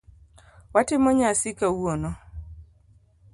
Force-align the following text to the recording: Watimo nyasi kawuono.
Watimo 0.73 1.09
nyasi 1.19 1.49
kawuono. 1.59 2.11